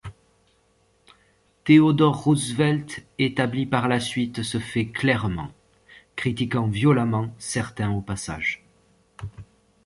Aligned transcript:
Theodore 1.63 2.23
Roosevelt 2.23 3.03
établit 3.19 3.67
par 3.67 3.87
la 3.87 3.99
suite 3.99 4.41
ce 4.41 4.57
fait 4.57 4.87
clairement, 4.87 5.51
critiquant 6.15 6.65
violemment 6.67 7.29
certains 7.37 7.91
au 7.91 8.01
passage. 8.01 8.63